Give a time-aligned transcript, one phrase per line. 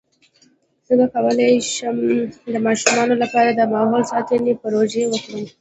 [0.87, 1.95] څنګه کولی شم
[2.53, 5.43] د ماشومانو لپاره د ماحول ساتنې پروژې وکړم